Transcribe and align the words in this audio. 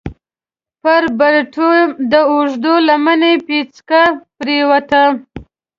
پر 0.81 1.03
بټوه 1.17 1.79
د 2.11 2.13
اوږدې 2.31 2.75
لمنې 2.87 3.33
پيڅکه 3.45 4.01
پرېوته. 4.37 5.03